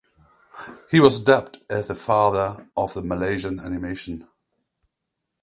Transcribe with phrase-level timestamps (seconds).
[0.89, 4.27] He was dubbed as the "Father of the Malaysian animation".